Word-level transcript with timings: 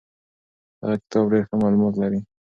دغه 0.79 0.95
کتاب 1.01 1.25
ډېر 1.31 1.43
ښه 1.49 1.55
معلومات 1.61 1.93
لري. 2.01 2.19